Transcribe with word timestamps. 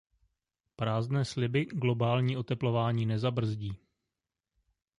Prázdné 0.75 1.25
sliby 1.25 1.65
globální 1.65 2.37
oteplování 2.37 3.05
nezabrzdí. 3.05 3.77